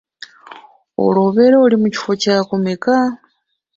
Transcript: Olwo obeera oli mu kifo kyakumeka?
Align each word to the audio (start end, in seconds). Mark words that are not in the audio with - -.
Olwo 1.05 1.21
obeera 1.29 1.57
oli 1.65 1.75
mu 1.81 1.87
kifo 1.93 2.11
kyakumeka? 2.21 2.93